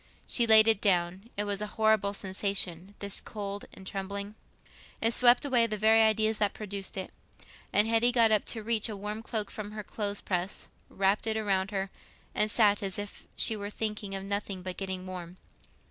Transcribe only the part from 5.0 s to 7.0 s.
swept away the very ideas that produced